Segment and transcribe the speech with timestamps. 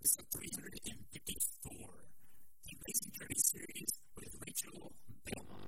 [0.00, 1.76] episode 354,
[2.64, 4.94] the Amazing Journey series with Rachel
[5.26, 5.66] Belmont.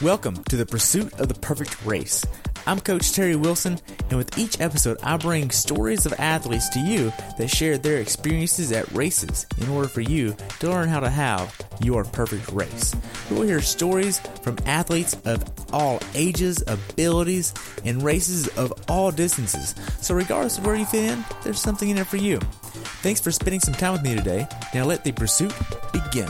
[0.00, 2.24] Welcome to the Pursuit of the Perfect Race.
[2.64, 7.12] I'm Coach Terry Wilson, and with each episode, I bring stories of athletes to you
[7.38, 11.52] that share their experiences at races in order for you to learn how to have
[11.80, 12.94] your perfect race.
[13.28, 17.54] You'll hear stories from athletes of all ages, abilities,
[17.84, 19.74] and races of all distances.
[20.00, 22.38] So, regardless of where you fit in, there's something in it for you.
[23.02, 24.46] Thanks for spending some time with me today.
[24.74, 25.52] Now, let the pursuit
[25.92, 26.28] begin.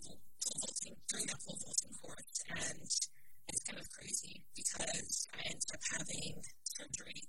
[0.00, 2.38] full, full voicing, doing that full voicing course.
[2.48, 7.27] And it's kind of crazy because I ended up having surgery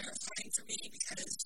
[0.00, 1.39] terrifying for me because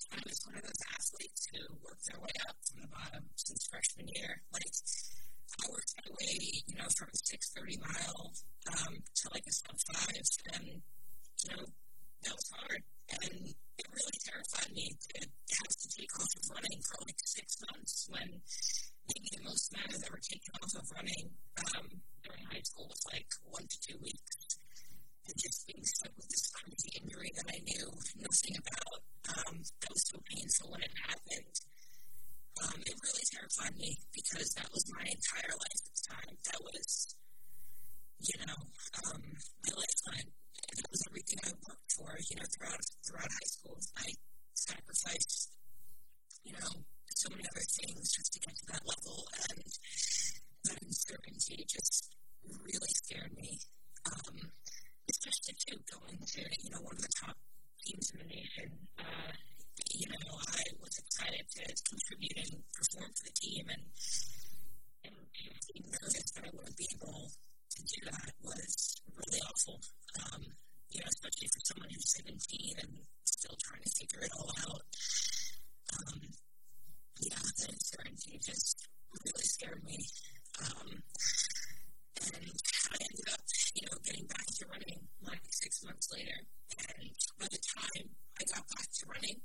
[85.95, 86.39] pounds later.
[86.75, 87.09] And
[87.39, 89.39] by the time I got back to running,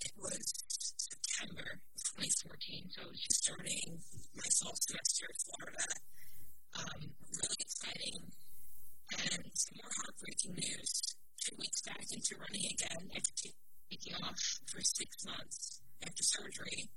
[0.00, 0.40] it was
[0.96, 1.84] September
[2.16, 4.00] 2014, so I was just starting
[4.32, 5.84] my fall semester in Florida.
[6.74, 7.00] Um,
[7.36, 8.32] really exciting
[9.12, 10.90] and some more heartbreaking news.
[11.44, 13.52] Two weeks back into running again after
[13.92, 14.40] taking off
[14.72, 16.88] for six months after surgery,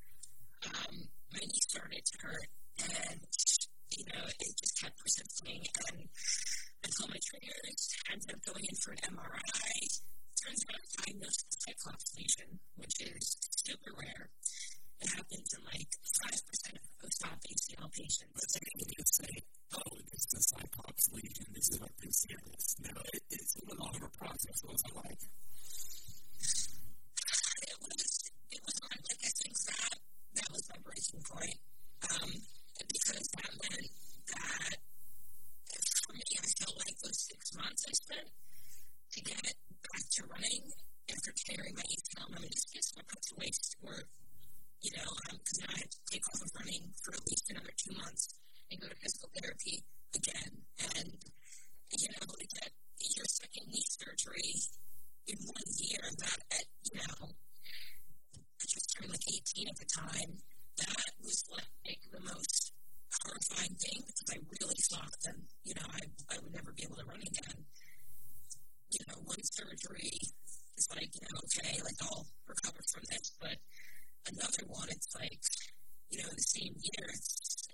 [0.66, 3.20] um, my knee started to hurt, and
[3.92, 5.62] you know it just kept persisting.
[5.92, 6.08] And
[6.88, 7.84] I pull my errors,
[8.16, 9.76] ends up going in for an MRI.
[10.40, 14.32] Turns out it's diagnosed with cyclops lesion, which is super rare.
[15.04, 18.32] It happens in like 5% of OSOP ACL patients.
[18.32, 19.34] But they can just say,
[19.76, 22.24] oh, this is a cyclops lesion, this is what this.
[22.80, 24.56] No, it, it's a little longer process.
[24.64, 25.22] What was it like?
[27.68, 29.02] It was, it was hard.
[29.12, 29.96] Like, I think that,
[30.40, 31.60] that was my breaking point.
[32.16, 32.32] Um,
[32.80, 33.92] because that meant
[37.68, 38.32] months I spent
[39.12, 39.60] to get it
[39.92, 40.64] back to running
[41.12, 44.08] after tearing my ACL and meniscus went put to waste, or
[44.80, 47.52] you know, because um, now I have to take off of running for at least
[47.52, 48.32] another two months
[48.72, 49.84] and go to physical therapy
[50.16, 50.64] again,
[50.96, 51.12] and
[51.92, 52.72] you know, to get
[53.20, 54.64] your second knee surgery
[55.28, 57.36] in one year, that at you know,
[58.40, 60.40] I just turned like 18 at the time.
[60.80, 62.57] That was like the most
[63.28, 65.36] horrifying thing because I really thought that,
[65.68, 67.60] you know, I, I would never be able to run again.
[68.96, 70.16] You know, one surgery
[70.80, 73.60] is like, you know, okay, like I'll recover from this, but
[74.32, 75.44] another one, it's like,
[76.08, 77.68] you know, the same year, it's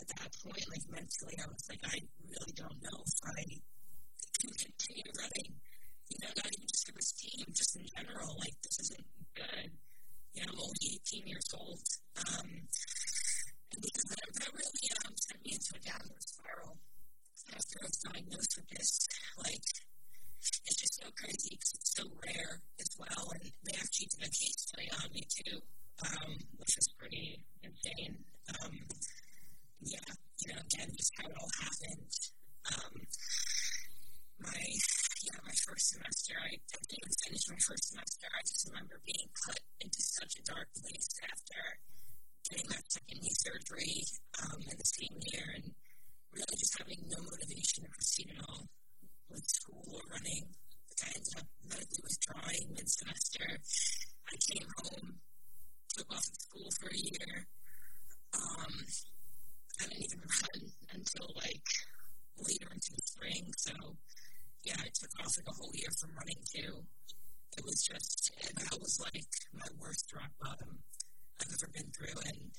[0.00, 3.44] at that point, like mentally, I was like, I really don't know if I
[4.40, 5.52] can continue running.
[6.08, 9.68] You know, not even just for this team, just in general, like this isn't good.
[10.32, 11.84] You know, I'm only 18 years old.
[12.16, 12.48] Um,
[13.76, 16.78] because that, that really um, sent me into a downward spiral
[17.52, 18.90] after I was diagnosed with this.
[19.44, 19.66] Like,
[20.40, 23.24] it's just so crazy because it's so rare as well.
[23.36, 25.58] And they actually did a case study on me too,
[26.04, 28.16] um, which was pretty insane.
[28.48, 28.72] Um,
[29.80, 30.08] yeah,
[30.40, 32.12] you know, again, just how it all happened.
[32.68, 32.94] Um,
[34.40, 34.64] my
[35.24, 38.26] yeah, my first semester, I didn't even finish my first semester.
[38.30, 41.60] I just remember being put into such a dark place after
[42.50, 44.04] getting that second knee surgery
[44.40, 45.68] um, in the same year and
[46.32, 48.64] really just having no motivation to proceed at all
[49.28, 50.48] with school or running.
[51.04, 53.46] I ended up medically withdrawing mid semester.
[54.32, 55.20] I came home,
[55.92, 57.46] took off of school for a year.
[58.34, 58.74] Um,
[59.80, 60.60] I didn't even run
[60.96, 61.68] until like
[62.40, 63.52] later into the spring.
[63.56, 63.72] So
[64.64, 66.82] yeah, I took off like a whole year from running too.
[67.56, 70.82] It was just that was like my worst rock bottom
[71.40, 72.50] I've ever been through, and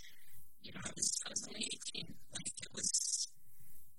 [0.63, 2.15] you know I was I was only eighteen.
[2.31, 3.27] Like it was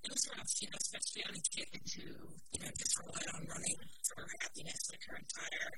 [0.03, 2.09] it was rough, you know, especially on a kid who
[2.53, 3.77] you know just relied on running
[4.09, 5.69] for happiness like her entire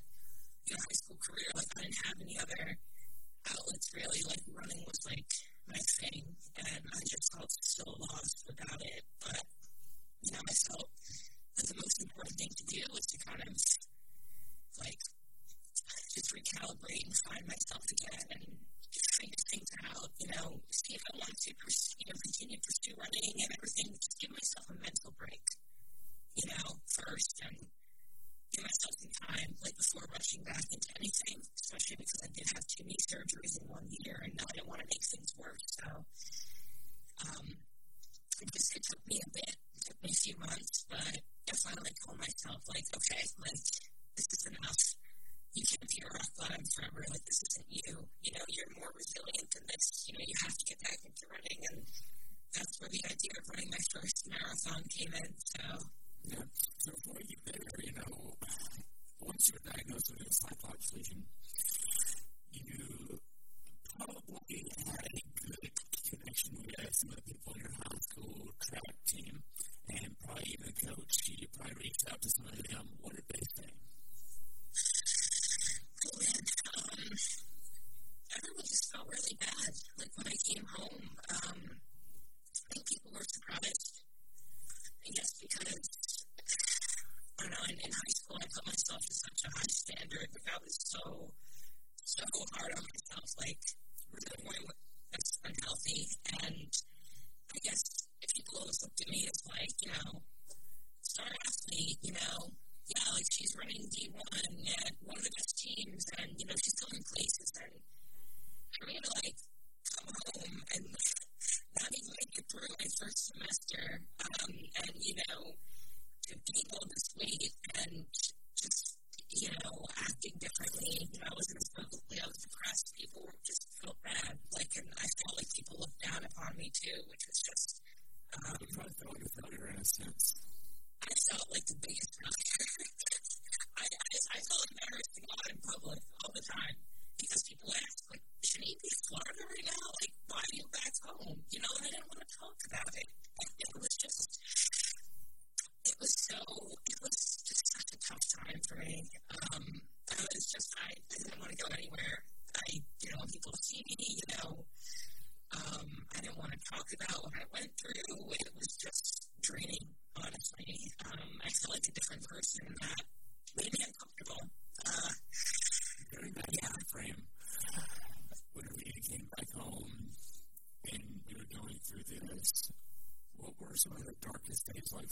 [0.67, 1.49] you know high school career.
[1.55, 2.63] Like I didn't have any other
[3.51, 4.21] outlets really.
[4.23, 5.27] Like running was like
[5.67, 6.23] my thing,
[6.55, 9.03] and I just felt so lost without it.
[9.19, 9.43] But
[10.23, 10.87] you know, I felt
[11.59, 13.51] that the most important thing to do was to kind of
[14.79, 14.99] like
[16.15, 18.45] just recalibrate and find myself again and
[19.17, 22.65] figure things out, you know, see if I want to pursue, you know, continue to
[22.65, 25.45] pursue running and everything, just give myself a mental break,
[26.37, 27.57] you know, first and
[28.53, 32.65] give myself some time, like before rushing back into anything, especially because I did have
[32.69, 35.65] two knee surgeries in one year and I didn't want to make things worse.
[35.79, 35.87] So,
[37.23, 37.45] um,
[38.41, 41.53] it just, it took me a bit, it took me a few months, but I
[41.61, 43.63] finally told myself, like, okay, like,
[44.15, 44.81] this is enough
[45.53, 47.05] you can't be a rock bottom forever.
[47.13, 47.93] Like this isn't you.
[48.25, 49.85] You know, you're more resilient than this.
[50.09, 51.79] You know, you have to get back into running, and
[52.57, 55.29] that's where the idea of running my first marathon came in.
[55.37, 55.63] So,
[56.25, 56.45] yeah.
[56.81, 58.13] So before you there, you know,
[59.21, 61.21] once you were diagnosed with a cyclops lesion,
[62.51, 63.21] you
[63.93, 65.69] probably had a good
[66.09, 67.22] connection with some of the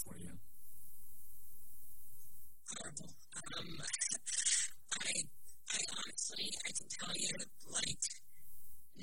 [0.03, 0.33] for you?
[2.71, 3.11] Horrible.
[3.35, 3.69] Um,
[5.01, 5.11] I,
[5.71, 7.35] I honestly, I can tell you,
[7.69, 8.05] like,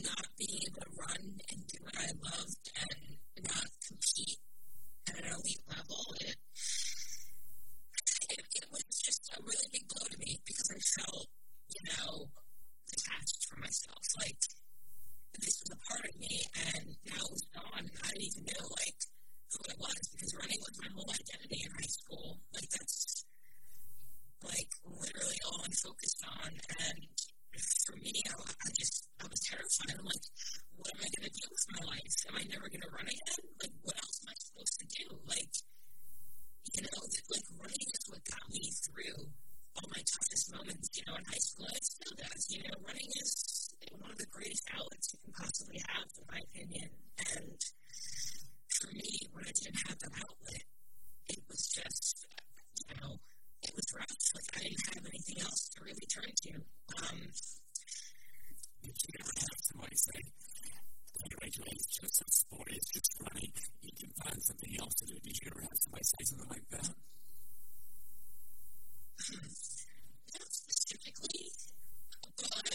[0.04, 4.38] not being able to run and do what I loved and not compete
[5.08, 6.36] at an elite level, it,
[8.30, 11.28] it, it was just a really big blow to me because I felt,
[11.68, 12.28] you know,
[12.90, 14.04] detached from myself.
[14.18, 14.40] Like,
[15.38, 16.42] this was a part of me,
[16.74, 17.86] and now it was gone.
[18.04, 19.00] I didn't even know, like,
[19.52, 22.40] who I was because running was my whole identity in high school.
[22.52, 23.24] Like that's
[24.44, 26.50] like literally all I focused on.
[26.52, 26.98] And
[27.86, 29.96] for me, I, I just I was terrified.
[29.98, 30.26] I'm like,
[30.76, 32.14] what am I gonna do with my life?
[32.28, 33.42] Am I never gonna run again?
[33.58, 35.06] Like, what else am I supposed to do?
[35.26, 35.52] Like,
[36.76, 36.98] you know,
[37.32, 39.32] like running is what got me through
[39.74, 40.92] all my toughest moments.
[40.92, 42.42] You know, in high school, it still does.
[42.52, 43.32] You know, running is
[43.96, 46.88] one of the greatest outlets you can possibly have, in my opinion.
[47.34, 47.58] And
[48.80, 50.62] for me, when I didn't have that outlet,
[51.28, 52.26] it was just,
[52.88, 53.18] you know,
[53.62, 54.16] it was rough.
[54.34, 56.52] Like, I didn't have anything else to really turn to.
[57.02, 57.18] Um,
[58.82, 60.20] you ever know, that's what I say.
[61.18, 65.18] Congratulations, just some sport it's just funny." You can find something else to do.
[65.18, 66.94] Did you ever have somebody say something like that?
[69.18, 69.50] Hmm.
[70.38, 71.50] Not specifically,
[72.38, 72.70] but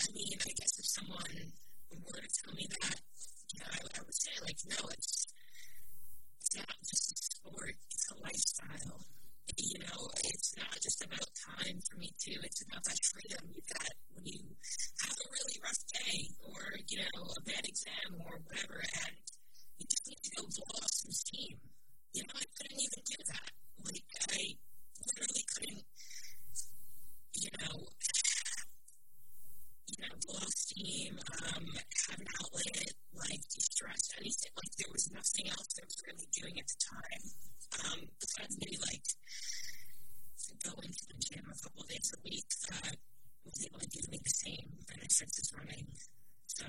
[0.00, 1.52] I mean, I guess if someone
[1.92, 3.03] were to tell me that,
[3.72, 5.26] I, I would say, like, no, it's,
[6.40, 9.00] it's not just a sport, it's a lifestyle.
[9.56, 12.40] You know, it's not just about time for me too.
[12.42, 14.40] It's about that freedom you get when you
[15.04, 19.14] have a really rough day or, you know, a bad exam or whatever, and
[19.78, 21.56] you just need to go blow off some steam.
[22.14, 23.50] You know, I couldn't even do that.
[23.84, 24.02] Like,
[24.32, 24.56] I
[25.06, 25.84] literally couldn't,
[27.34, 27.78] you know,
[29.86, 31.66] you know, blow off steam, um,
[32.10, 32.90] have an outlet,
[33.24, 34.52] Life, de-stress anything.
[34.56, 37.24] Like there was nothing else I was really doing at the time.
[37.84, 39.04] Um, besides maybe like
[40.60, 42.92] going to the gym a couple days a week, uh,
[43.44, 45.86] was able to give me the same benefits as running.
[46.46, 46.66] So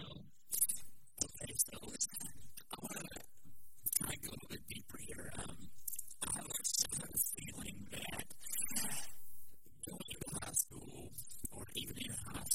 [1.23, 2.27] okay, so uh,
[2.71, 3.19] I want to
[3.99, 5.31] kind of go a little bit deeper here.
[5.39, 5.57] Um,
[6.23, 8.25] I was sort of feeling that
[9.87, 11.11] going to high school
[11.51, 12.49] or even in high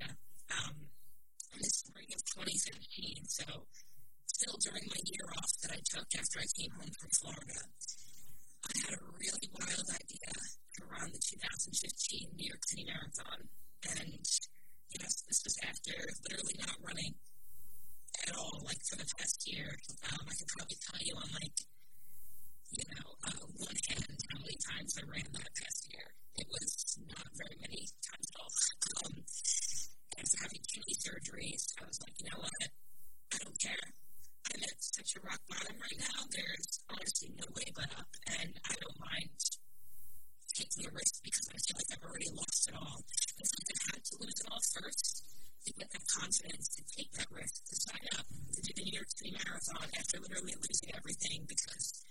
[0.00, 0.74] crazy um,
[1.52, 3.28] in the spring of 2015.
[3.28, 3.44] So
[4.26, 7.60] still during my year off that I took after I came home from Florida,
[8.64, 13.40] I had a really wild idea to run the 2015 New York City Marathon.
[13.96, 14.24] And
[14.96, 15.96] yes, this was after
[16.28, 17.14] literally not running
[18.28, 19.68] at all, like for the past year.
[20.08, 21.56] Um, I could probably tell you on like,
[22.76, 26.08] you know, uh, one hand how many times I ran that past year.
[26.36, 28.52] It was not very many times at all.
[29.04, 29.14] Um,
[30.20, 32.60] after having two knee surgeries, I was like, you know what?
[33.32, 33.86] I don't care.
[34.52, 36.18] I'm at such a rock bottom right now.
[36.28, 39.32] There's honestly no way but up, and I don't mind
[40.52, 43.00] taking a risk because I feel like I've already lost it all.
[43.00, 45.24] And so I had to lose it all first
[45.64, 48.96] to get that confidence to take that risk, to sign up to do the New
[49.00, 52.04] York City Marathon after literally losing everything because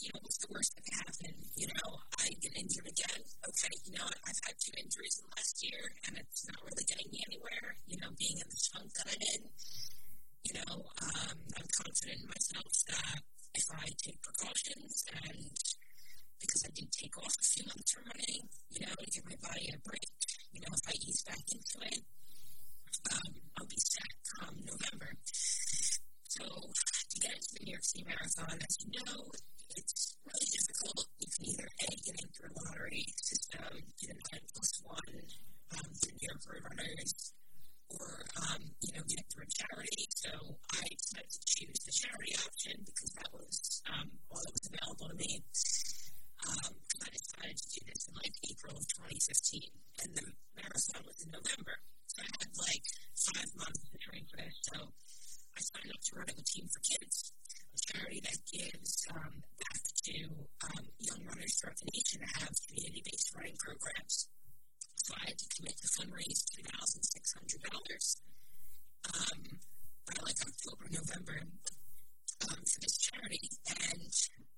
[0.00, 1.32] you know what's the worst that can happen?
[1.56, 3.20] You know, I get injured again.
[3.44, 6.86] Okay, you know I've had two injuries in the last year, and it's not really
[6.88, 7.76] getting me anywhere.
[7.86, 9.42] You know, being in the funk that I'm in.
[10.48, 13.20] You know, um, I'm confident in myself that
[13.54, 15.52] if I take precautions and
[16.40, 19.36] because I did take off a few months from running, you know, to give my
[19.44, 20.08] body a break.
[20.56, 22.00] You know, if I ease back into it,
[23.12, 24.08] um, I'll be set
[24.40, 25.12] come November.
[26.30, 29.18] So to get into the New York City Marathon, as you know,
[29.74, 31.10] it's really difficult.
[31.18, 33.66] You can either A, get in through a lottery system,
[33.98, 35.10] get an N plus one
[35.74, 37.34] um, through New York Road Runners,
[37.90, 40.06] or, um, you know, get through a charity.
[40.22, 40.30] So
[40.70, 45.10] I decided to choose the charity option because that was um, all that was available
[45.10, 45.42] to me.
[46.46, 49.66] Um, I decided to do this in like April of 2015,
[50.06, 51.74] and the marathon was in November.
[52.06, 52.86] So I had like
[53.18, 54.54] five months to train for this.
[54.70, 54.94] So
[55.60, 59.80] I signed up to run with Team for Kids, a charity that gives um, back
[60.08, 60.16] to
[60.64, 64.32] um, young runners throughout the nation that have community based running programs.
[65.04, 67.60] So I had to commit to fundraise $2,600
[69.04, 69.40] um,
[70.08, 73.52] by like October, November um, for this charity.
[73.68, 74.08] And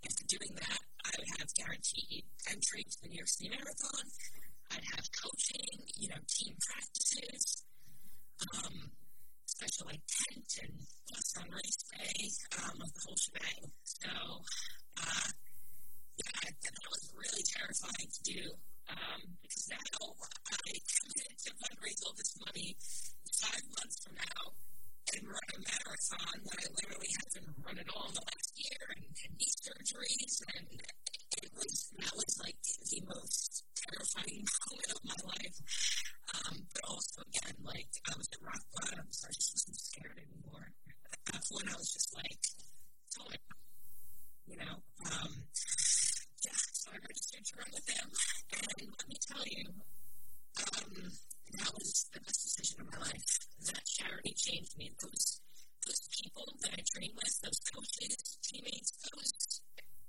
[0.07, 4.07] after doing that, I would have guaranteed entry to the New York City Marathon.
[4.71, 7.67] I'd have coaching, you know, team practices,
[8.55, 8.95] um,
[9.47, 10.73] special like tent and
[11.13, 12.25] bus on day,
[12.57, 13.69] um, of the whole shebang.
[13.85, 15.29] So, uh,
[16.17, 18.43] yeah, that was really terrifying to do
[18.89, 20.01] um, because now
[20.49, 22.77] I committed to fundraise all this money
[23.45, 24.43] five months from now
[25.13, 28.85] and run a marathon when I literally haven't run at all in the last year
[28.97, 30.69] and had knee surgeries and
[31.43, 36.12] it was that was like the most terrifying moment of my life.
[36.33, 40.17] Um, but also again, like I was at rock bottom, so I just wasn't scared
[40.17, 40.73] anymore.
[41.13, 42.41] At that point I was just like,
[43.21, 43.29] oh
[44.49, 44.77] you know.
[45.05, 45.33] Um,
[46.45, 48.09] yeah, so I registered to run with them
[48.53, 49.67] and let me tell you,
[50.59, 50.93] um,
[51.59, 53.33] that was the best decision of my life.
[53.69, 54.91] That charity changed me.
[55.01, 55.41] Those
[55.87, 59.61] those people that I train with, those coaches, teammates, those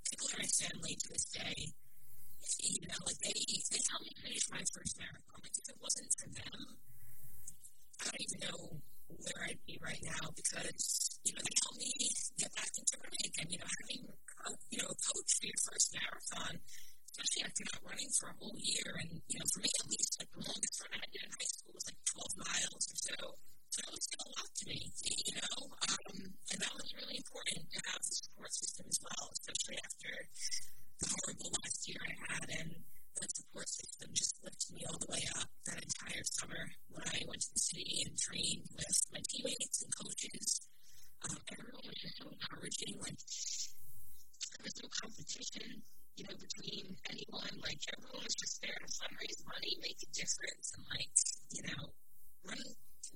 [0.10, 1.74] people are my family to this day.
[2.60, 5.40] You know, like they they helped me finish my first marathon.
[5.44, 6.60] Like if it wasn't for them,
[8.00, 8.62] I don't even know
[9.08, 11.92] where I'd be right now because you know they helped me
[12.38, 15.62] get back into running and you know having a, you know a coach for your
[15.64, 16.60] first marathon
[17.14, 18.90] especially after not running for a whole year.
[19.06, 21.52] And, you know, for me at least, like the longest run I did in high
[21.54, 23.18] school was like 12 miles or so.
[23.70, 26.18] So it was still a lot to me, you know, um,
[26.54, 30.10] and that was really important to have the support system as well, especially after
[31.08, 32.48] horrible last year I had.
[32.60, 32.70] And
[33.20, 37.20] that support system just lifted me all the way up that entire summer when I
[37.28, 40.66] went to the city and trained with my teammates and coaches.
[41.24, 43.00] Um, everyone was just so encouraging.
[43.00, 45.84] Like, there was no competition
[46.16, 47.54] you know, between anyone.
[47.62, 51.14] Like everyone was just there to fundraise money, make a difference, and like,
[51.50, 51.84] you know,
[52.46, 52.62] run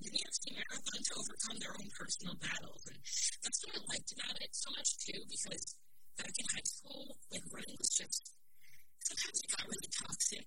[0.02, 2.82] the New York City Marathon to overcome their own personal battles.
[2.90, 2.98] And
[3.42, 5.78] that's what I liked about it so much too, because
[6.18, 8.34] back in high school, like running was just
[9.06, 10.46] sometimes it got really toxic,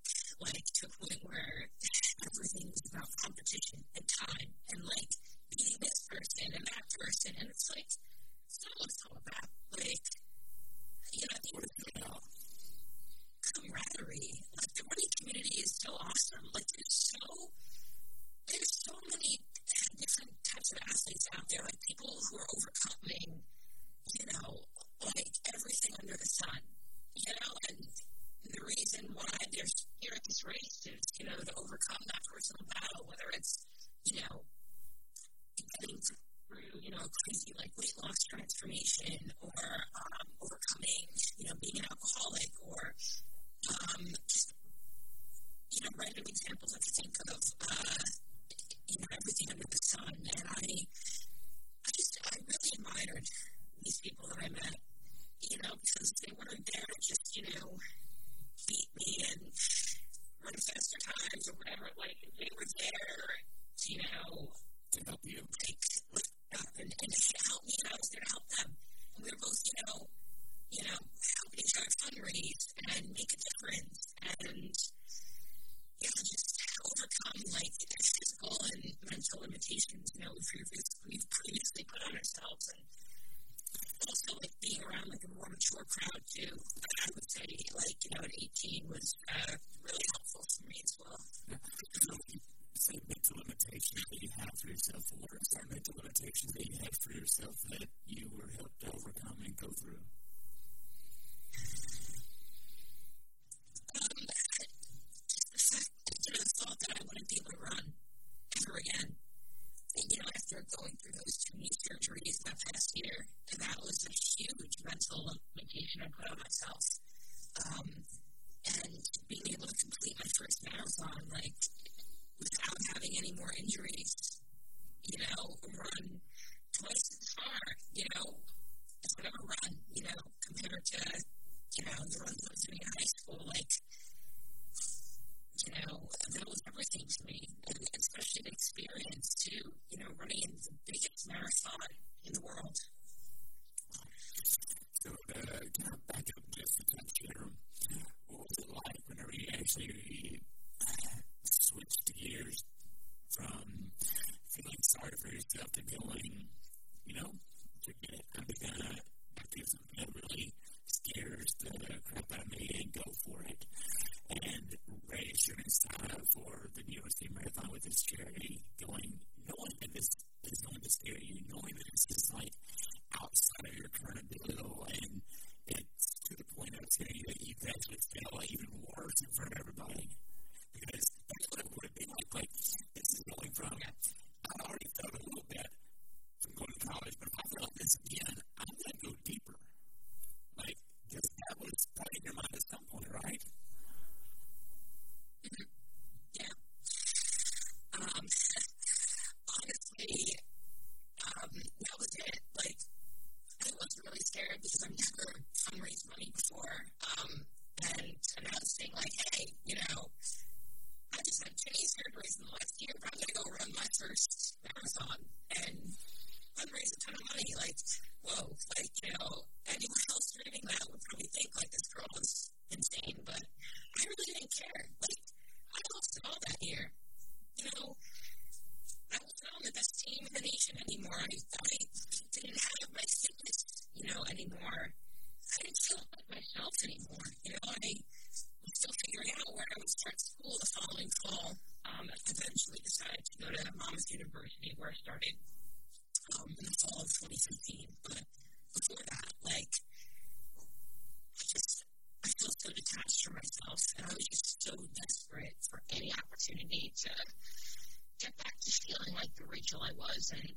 [258.92, 260.52] feeling like the Rachel I was, and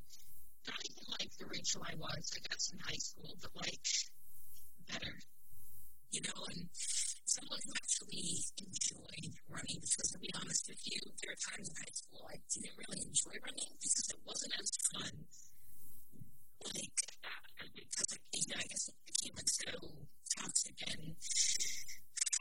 [0.67, 2.23] not even like the Rachel I was.
[2.35, 3.87] I guess in high school, but like
[4.91, 5.15] better,
[6.11, 9.79] you know, and someone who actually enjoyed running.
[9.79, 13.07] Because to be honest with you, there are times in high school I didn't really
[13.07, 15.15] enjoy running because it wasn't as fun.
[16.75, 19.71] Like, uh, because uh, I, you know, I guess it became like so
[20.35, 21.15] toxic and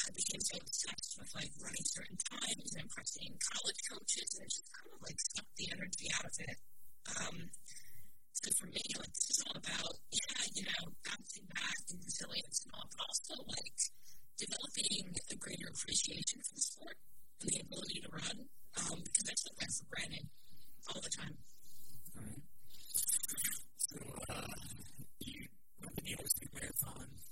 [0.04, 4.52] I became so obsessed with like running certain times and impressing college coaches, and it
[4.52, 6.58] just kind of like sucked the energy out of it.
[7.24, 7.38] Um,
[8.36, 12.68] so for me, like this is all about yeah, you know, bouncing back and resilience
[12.68, 13.80] and all, but also like
[14.36, 16.98] developing a greater appreciation for the sport
[17.40, 18.38] and the ability to run
[18.84, 20.26] um, because I took that for granted
[20.92, 21.36] all the time.
[22.18, 22.44] All right.
[23.78, 23.98] So
[24.30, 24.56] uh,
[25.20, 25.48] you,
[25.80, 27.23] run the New York do marathon?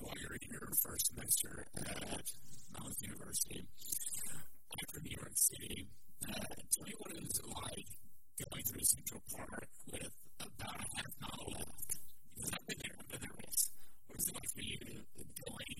[0.00, 2.26] while you're in your first semester at
[2.72, 3.60] Monmouth University.
[3.64, 5.88] I'm from New York City.
[6.26, 7.88] Uh, tell me what it was like
[8.36, 11.90] going through Central Park with about a half mile left.
[12.34, 13.62] Because I've been there, I've been there once.
[14.06, 14.80] What was it like for you
[15.16, 15.76] going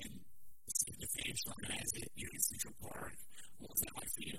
[0.00, 0.12] and
[0.68, 3.12] seeing the finish line as it you in Central Park?
[3.58, 4.38] What was that like for you?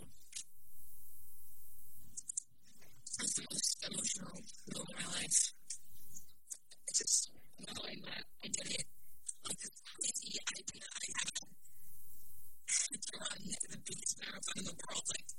[3.20, 5.39] It's the most emotional moment of my life.
[6.88, 8.88] It's just knowing that I did it
[9.50, 15.06] on this crazy idea I had to run the biggest marathon in the world.
[15.10, 15.30] Like,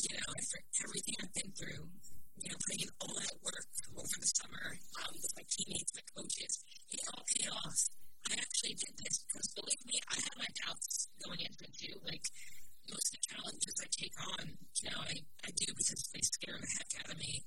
[0.00, 1.84] you know, after everything I've been through,
[2.40, 4.66] you know, putting in all that work over the summer
[5.04, 6.64] um, with my teammates, my coaches,
[6.96, 7.76] it all paid off.
[8.24, 11.96] I actually did this because, believe me, I had my doubts going into it too.
[12.08, 12.24] Like,
[12.88, 14.44] most of the challenges I take on,
[14.80, 15.14] you know, I,
[15.44, 17.44] I do because they scare the heck out of me.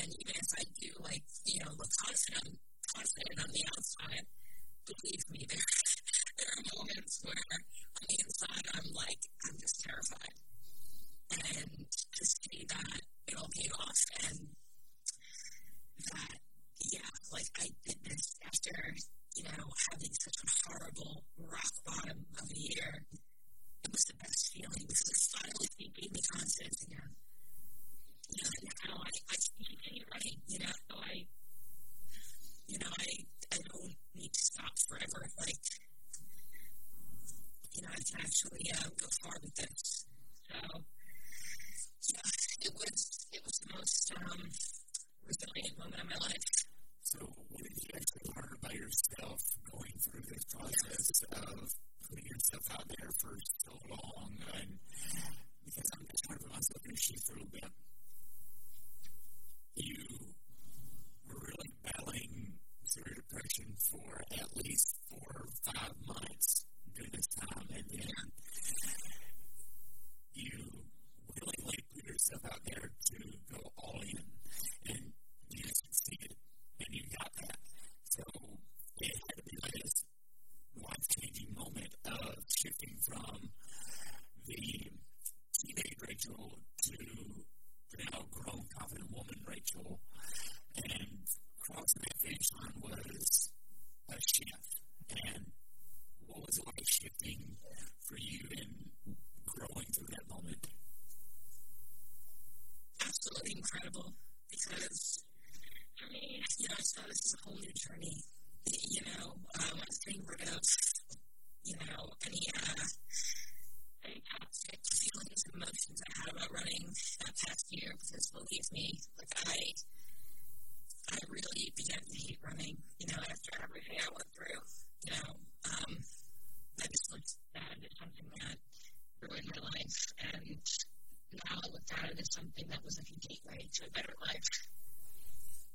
[0.00, 2.56] And even if I do, like, you know, look confident,
[2.88, 4.24] confident on the outside,
[4.88, 5.68] believe me, there,
[6.38, 9.97] there are moments where on the inside I'm like, I'm just terrified.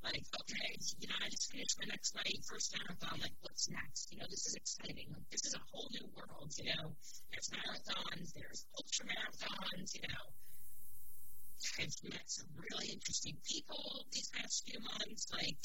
[0.03, 3.23] Like, okay, you know, I just finished my next my first marathon.
[3.23, 4.11] Like, what's next?
[4.11, 5.07] You know, this is exciting.
[5.15, 6.51] Like, this is a whole new world.
[6.59, 6.91] You know,
[7.31, 9.95] there's marathons, there's ultra marathons.
[9.95, 10.25] You know,
[11.79, 15.31] I've met some really interesting people these past few months.
[15.31, 15.63] Like,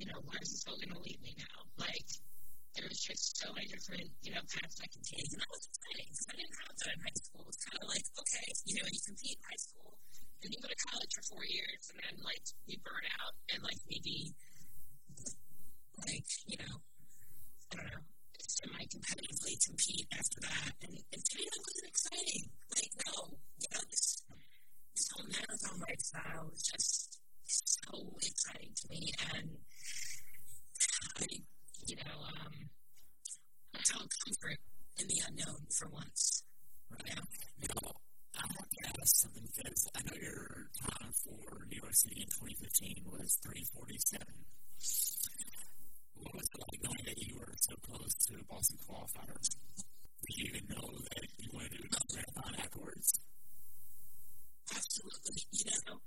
[0.00, 1.68] you know, where is this all going to lead me now?
[1.76, 2.08] Like,
[2.72, 5.28] there's just so many different, you know, paths I can take.
[5.28, 7.44] And that was exciting because I didn't have that in high school.
[7.52, 9.92] It's kind of like, okay, you know, you compete in high school
[10.42, 13.62] and you go to college for four years and then, like, you burn out and,
[13.62, 14.34] like, maybe,
[16.06, 16.78] like, you know,
[17.72, 18.04] I don't know,
[18.38, 20.72] semi competitively compete after that.
[20.82, 22.44] And, and to that wasn't exciting.
[22.74, 24.22] Like, no, you know, this,
[24.94, 29.12] this whole marathon lifestyle was just so exciting to me.
[29.34, 29.58] And
[31.18, 31.26] I,
[31.86, 32.54] you know, um,
[33.74, 34.58] I found comfort
[34.98, 36.42] in the unknown for once.
[36.90, 37.18] Right.
[37.60, 37.92] Now,
[38.38, 42.30] I have to ask something because I know your time for New York City in
[42.30, 44.22] 2015 was 347.
[46.14, 49.34] What was it like knowing that you were so close to the Boston qualifier?
[49.42, 53.08] Did you even know that you wanted to do another marathon afterwards?
[54.70, 55.38] Absolutely.
[55.52, 55.98] You know,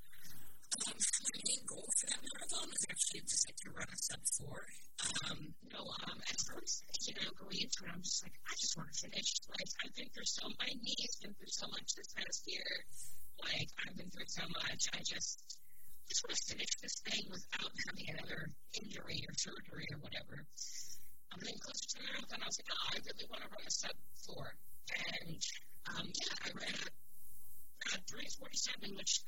[0.72, 4.24] um, my main goal for that marathon was actually just like to run a sub
[4.40, 4.60] four.
[5.02, 8.76] Um, know, um, at first, you know, going into it, I'm just like, I just
[8.78, 9.30] want to finish.
[9.50, 12.70] Like, I've been through so, my knees been through so much this past year.
[13.42, 14.82] Like, I've been through so much.
[14.94, 15.42] I just,
[16.08, 20.46] just want to finish this thing without having another injury or surgery or whatever.
[21.32, 22.40] I'm getting closer to the marathon.
[22.44, 23.96] I was like, oh, I really want to run a sub
[24.28, 24.48] four.
[24.92, 25.42] And,
[25.96, 26.90] um, yeah, I ran a,
[27.90, 29.22] a 347, which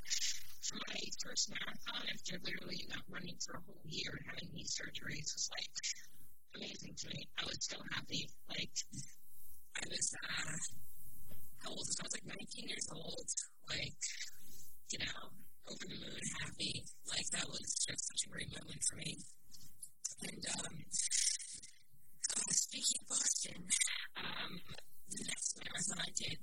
[0.64, 4.68] for my first marathon after literally not running for a whole year and having knee
[4.70, 5.74] surgeries was like
[6.56, 7.28] amazing to me.
[7.38, 8.30] I was so happy.
[8.48, 8.72] Like
[9.76, 10.56] I was uh
[11.64, 12.04] how old was I?
[12.04, 13.28] I was like nineteen years old.
[13.68, 14.00] Like,
[14.92, 15.20] you know,
[15.68, 16.84] over the moon happy.
[17.10, 19.18] Like that was just such a great moment for me.
[20.24, 20.76] And um
[22.34, 23.60] uh, speaking of Boston,
[24.16, 24.52] um
[25.12, 26.38] the next marathon I did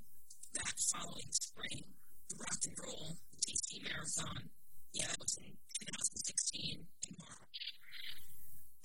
[0.53, 1.83] that following spring,
[2.31, 4.47] the Rock and Roll DC Marathon.
[4.95, 7.59] Yeah, that was in 2016 in March.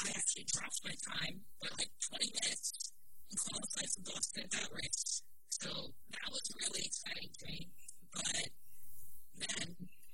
[0.02, 2.90] I actually dropped my time by like 20 minutes
[3.30, 5.22] and qualified for Boston at that race.
[5.50, 5.70] So
[6.10, 7.70] that was really exciting to me.
[8.10, 8.50] But
[9.38, 9.66] then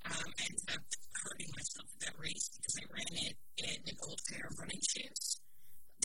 [0.05, 0.85] um, I ended up
[1.25, 4.81] hurting myself at that race because I ran it in an old pair of running
[4.81, 5.41] shoes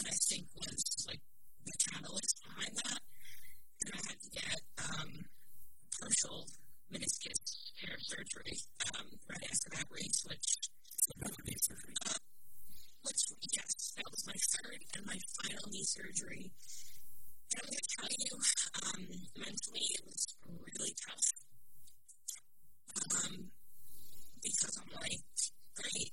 [0.00, 1.20] that I think was like
[1.68, 3.00] the catalyst behind that.
[3.84, 5.10] And I had to get um,
[6.00, 6.48] partial
[6.92, 8.56] meniscus hair surgery
[8.96, 10.48] um, right after that race, which
[10.96, 11.94] so that was knee surgery.
[12.08, 12.18] Uh,
[13.04, 13.22] which
[13.52, 16.50] yes, that was my third and my final knee surgery.
[17.52, 18.32] And I'm gonna tell you,
[18.88, 19.02] um,
[19.36, 21.28] mentally it was really tough.
[22.98, 23.52] Um,
[24.42, 25.22] because I'm like,
[25.76, 26.12] great,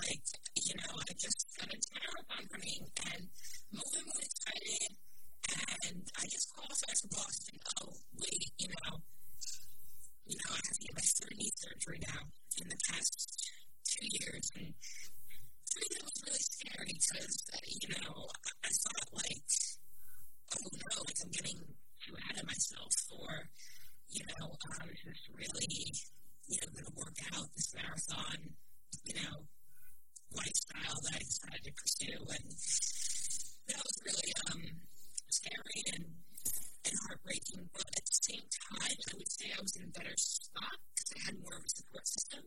[0.00, 0.26] like
[0.56, 3.22] you know, I just got a tear up on running and
[3.68, 4.96] moving, moving excited,
[5.84, 7.56] and I just qualified for Boston.
[7.84, 9.19] Oh wait, you know
[10.30, 12.22] you know, I have to get my knee surgery now
[12.62, 13.18] in the past
[13.82, 14.46] two years.
[14.54, 19.42] And I mean, that was really scary because, uh, you know, I, I thought, like,
[20.54, 21.58] oh no, like I'm getting
[21.98, 23.26] too out of myself for,
[24.14, 25.66] you know, um, is this really,
[26.46, 28.54] you know, going to work out this marathon,
[29.02, 29.50] you know,
[30.30, 32.22] lifestyle that I decided to pursue.
[32.38, 32.46] And
[33.66, 34.62] that was really um,
[35.26, 36.06] scary and
[36.84, 40.16] and heartbreaking, but at the same time, I would say I was in a better
[40.16, 42.42] spot because I had more of a support system.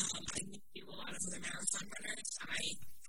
[0.00, 2.30] Um, I knew a lot of other marathon runners.
[2.42, 2.62] I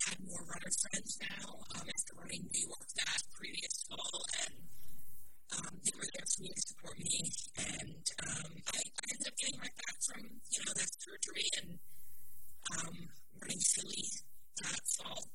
[0.05, 4.55] had more runner friends now um, after running New York that previous fall, and
[5.55, 7.31] um, they were there for me to support me.
[7.57, 10.21] And um, I, I ended up getting right back from
[10.51, 11.69] you know that surgery and
[12.75, 12.95] um,
[13.41, 14.05] running Philly
[14.61, 15.25] that fall,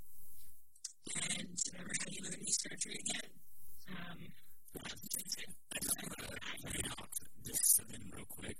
[1.18, 3.30] and never had another knee surgery again.
[3.90, 4.18] Um,
[4.72, 5.50] Well, that's amazing.
[5.72, 7.08] I ein want to read out
[7.44, 8.56] this to them real quick.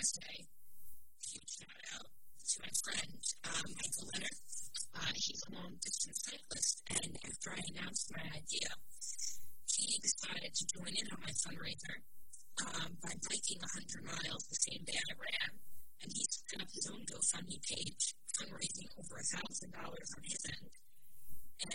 [0.00, 4.38] Want to huge shout out to my friend, um, Michael Leonard.
[4.96, 8.72] Uh, he's a long distance cyclist, and after I announced my idea,
[9.68, 12.00] he decided to join in on my fundraiser
[12.64, 15.52] um, by biking 100 miles the same day I ran.
[16.00, 20.72] And he set up his own GoFundMe page, fundraising over $1,000 on his end.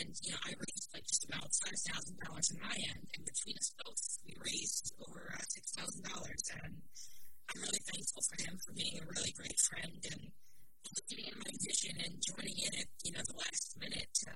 [0.02, 3.06] And, you know, I raised like just about $5,000 on my end.
[3.06, 6.10] And between us both, we raised over uh, $6,000.
[6.66, 6.82] And
[7.50, 10.22] I'm really thankful for him for being a really great friend and
[10.82, 14.32] believing in my vision and joining in at, you know, the last minute to,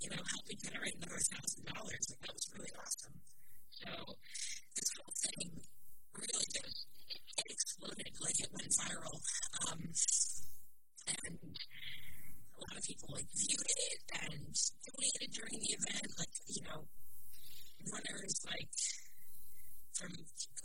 [0.00, 1.68] you know, help me generate another $1,000.
[1.68, 3.16] Like, that was really awesome.
[3.70, 3.88] So,
[4.76, 5.60] this whole thing
[6.16, 9.16] really just it exploded, like it went viral.
[9.68, 9.80] Um,
[11.08, 14.52] and a lot of people like viewed it and
[14.84, 16.08] donated during the event.
[16.18, 16.84] Like, you know,
[17.88, 18.68] runners like
[20.00, 20.16] from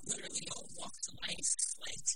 [0.08, 1.52] literally all walks of life,
[1.84, 2.08] like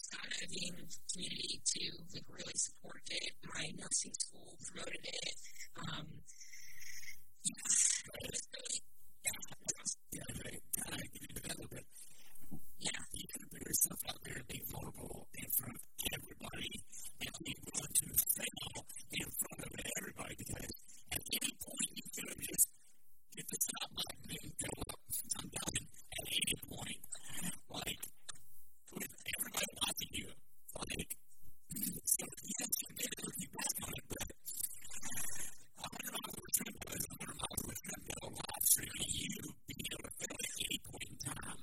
[0.00, 0.72] skydiving
[1.12, 1.84] community to
[2.16, 3.36] like really support it.
[3.44, 5.36] My nursing school promoted it.
[5.84, 6.24] Um,
[7.44, 8.80] yeah, it was really
[9.20, 9.36] yeah,
[10.12, 11.86] yeah, of get into that a little bit.
[12.80, 16.72] Yeah, you can put yourself out there and be vulnerable in front of everybody
[17.20, 18.72] and be willing to fail
[19.12, 20.72] in front of everybody because
[21.12, 22.68] at any point you could have just
[23.36, 25.00] hit the stop button and go up.
[25.40, 25.76] I'm done.
[26.14, 27.00] At any point,
[27.70, 28.02] like
[28.94, 30.28] with everybody watching you,
[30.78, 31.10] like
[32.04, 34.28] so yes, you did it, you back on it, but
[35.82, 40.14] 100 miles of treadmill is 100 miles of treadmill live streaming you being able to
[40.14, 41.60] fail at any point in time.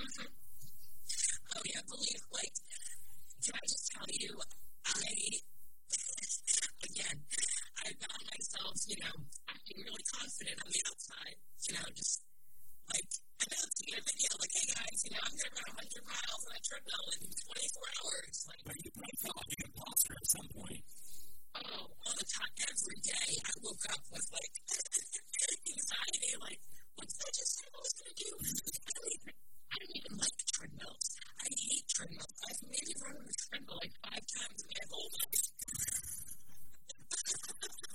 [0.00, 0.30] Mm-hmm.
[1.52, 2.54] Oh yeah, believe like
[3.44, 4.32] can I just tell you,
[4.88, 5.12] I
[6.84, 7.16] again,
[7.84, 9.16] I found myself, you know,
[9.48, 11.36] acting really confident on the outside,
[11.68, 12.20] you know, just
[12.90, 13.08] like
[13.44, 16.52] announcing in a video, like, hey guys, you know, I'm gonna run 100 miles on
[16.52, 18.36] a treadmill in 24 hours.
[18.48, 20.82] Like, but you probably felt like an imposter at some point.
[21.58, 24.54] Oh, all the every day, I woke up with like
[25.72, 26.60] anxiety, like,
[26.96, 28.28] what's that just say I was gonna do?
[28.36, 31.06] I don't even, I don't even like treadmills.
[31.40, 32.36] I hate treadmills.
[32.44, 35.44] I've maybe run on a treadmill like five times in my whole life.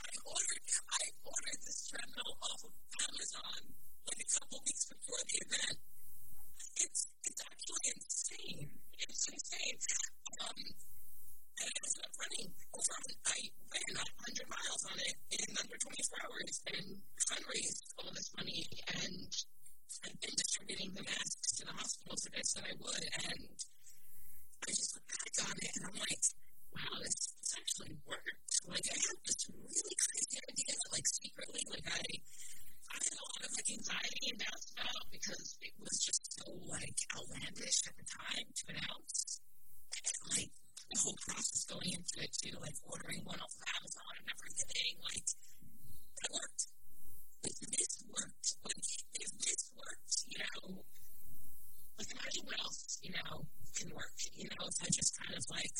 [0.00, 2.72] I ordered I ordered this treadmill off of
[3.10, 3.60] Amazon
[4.06, 5.76] like a couple weeks before the event.
[6.78, 8.70] It's it's actually insane.
[9.02, 9.78] It's insane.
[10.46, 10.58] Um,
[11.58, 16.54] and I ended up running I ran 100 miles on it in under 24 hours
[16.70, 16.86] and
[17.26, 18.62] fundraised all this money.
[18.94, 19.30] And
[20.06, 23.04] I've been distributing the masks to the hospitals that I said I would.
[23.26, 23.42] And
[24.62, 26.22] I just look back on it and I'm like,
[26.70, 28.54] wow, this, this actually worked.
[28.70, 32.02] Like I had this really crazy idea, like secretly, like I
[32.90, 36.46] I had a lot of like anxiety and doubts about because it was just so
[36.70, 39.42] like outlandish at the time to announce.
[39.90, 40.54] And like
[40.90, 44.92] the whole process going into it too, like ordering one off of Amazon and everything,
[45.06, 46.62] like it worked.
[47.46, 48.48] Like this worked.
[48.66, 48.84] Like
[49.16, 50.84] if this worked, you know,
[51.96, 53.46] like imagine what else, you know,
[53.78, 54.18] can work.
[54.34, 55.78] You know, if I just kind of like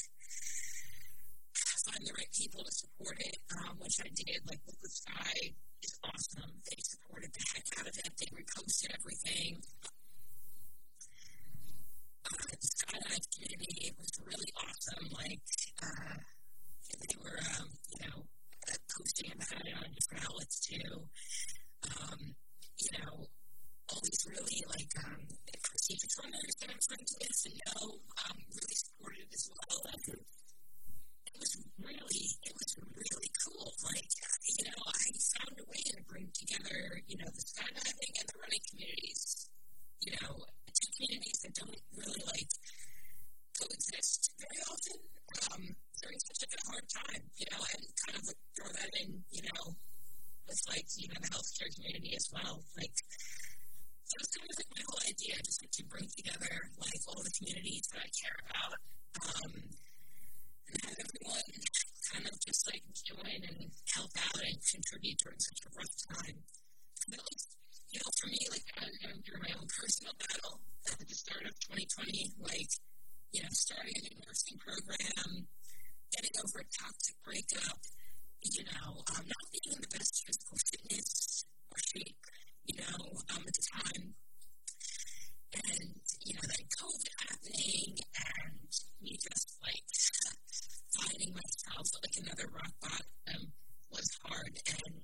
[1.91, 4.41] find the right people to support it, um, which I did.
[4.47, 6.53] Like Liquid Sky is awesome.
[6.69, 8.13] They supported the heck out of it.
[8.21, 9.65] They reposted everything.
[12.27, 15.09] Uh, skydive community It was really awesome.
[15.17, 15.41] Like
[15.83, 16.17] uh,
[17.01, 18.19] they were, um, you know,
[18.93, 21.09] posting about it on different outlets too.
[21.89, 22.37] Um,
[22.77, 23.25] you know,
[23.89, 25.27] all these really like um,
[25.65, 27.99] prestigious runners that I'm friends with and know
[28.29, 29.77] um, really supported as well.
[29.91, 33.73] Like, it was really, it was really cool.
[33.83, 34.11] Like,
[34.59, 35.05] you know, I
[35.35, 39.50] found a way to bring together, you know, the skydiving and the running communities.
[40.01, 40.33] You know,
[40.73, 42.51] two communities that don't really like
[43.59, 44.99] coexist very often
[45.53, 45.63] um,
[46.01, 47.23] during such like, a hard time.
[47.37, 49.77] You know, and kind of like, throw that in, you know,
[50.49, 52.65] with like you know the healthcare community as well.
[52.81, 52.97] Like,
[54.09, 57.21] so it's kind of like my whole idea, just like to bring together like all
[57.21, 58.75] the communities that I care about.
[59.21, 59.53] Um,
[60.71, 61.51] and have everyone
[62.15, 66.39] kind of just like join and help out and contribute during such a rough time.
[67.11, 67.50] But at least,
[67.91, 68.95] you know, for me, like was
[69.27, 72.71] through my own personal battle at the start of 2020, like,
[73.35, 75.51] you know, starting a new nursing program,
[76.15, 77.83] getting over a toxic breakup,
[78.47, 82.23] you know, um, not being in the best physical fitness or shape,
[82.67, 82.99] you know,
[83.35, 84.15] um, at the time.
[85.51, 88.71] And, you know, then COVID happening and
[89.03, 89.83] me just like
[90.95, 93.11] finding myself like another rock bottom
[94.87, 95.00] Um,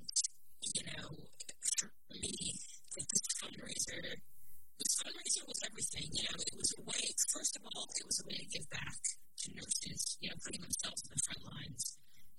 [5.77, 6.09] everything.
[6.17, 7.05] You know, it was a way,
[7.37, 10.65] first of all, it was a way to give back to nurses, you know, putting
[10.65, 11.85] themselves on the front lines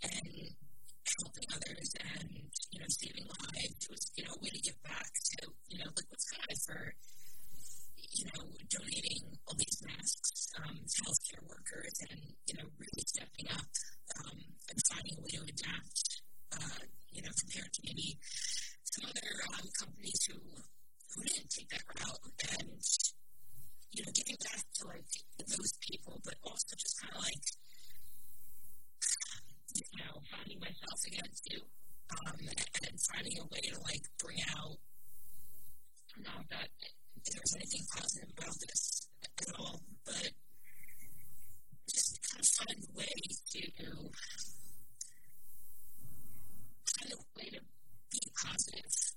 [0.01, 0.57] and
[1.21, 3.77] helping others and, you know, saving lives.
[3.77, 6.81] It was, you know, a way to give back to, you know, Liquid Sky for,
[8.17, 8.41] you know,
[8.73, 12.17] donating all these masks um, to healthcare workers and,
[12.49, 13.69] you know, really stepping up
[14.17, 14.38] um,
[14.73, 15.97] and finding a way to adapt,
[16.57, 16.81] uh,
[17.13, 18.17] you know, compared to maybe
[18.81, 20.41] some other um, companies who
[21.13, 22.21] who didn't take that route
[22.61, 22.77] and
[23.91, 25.07] you know, giving back to like
[25.39, 27.45] those people, but also just kind of like,
[29.75, 31.61] you know, finding myself again too,
[32.25, 34.77] um, and finding a way to like bring out
[36.23, 36.69] not that
[37.25, 39.07] there's anything positive about this
[39.41, 40.29] at all, but
[41.89, 43.13] just kind of find a way
[43.51, 43.61] to
[46.85, 47.59] find a way to
[48.12, 49.16] be confidence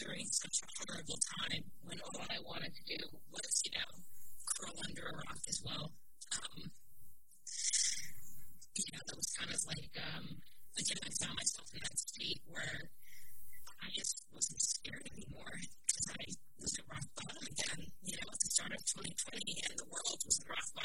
[0.00, 3.90] during such a horrible time when all I wanted to do was, you know,
[4.48, 5.92] curl under a rock as well.
[6.32, 6.72] Um,
[8.74, 10.24] you know, that was kind of like, um,
[10.80, 12.88] again, I found myself in that state where
[13.84, 15.52] I just wasn't scared anymore
[15.86, 16.24] because I
[16.60, 20.18] was at rock bottom again, you know, at the start of 2020 and the world
[20.24, 20.81] was at rock bottom.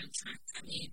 [0.00, 0.22] Base.
[0.56, 0.90] I mean,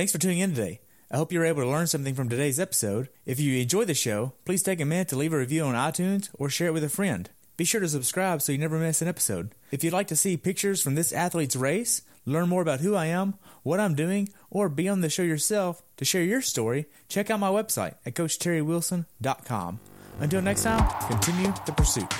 [0.00, 0.80] Thanks for tuning in today.
[1.10, 3.10] I hope you were able to learn something from today's episode.
[3.26, 6.30] If you enjoy the show, please take a minute to leave a review on iTunes
[6.32, 7.28] or share it with a friend.
[7.58, 9.54] Be sure to subscribe so you never miss an episode.
[9.70, 13.08] If you'd like to see pictures from this athlete's race, learn more about who I
[13.08, 17.28] am, what I'm doing, or be on the show yourself to share your story, check
[17.28, 19.80] out my website at CoachTerryWilson.com.
[20.18, 22.10] Until next time, continue the pursuit.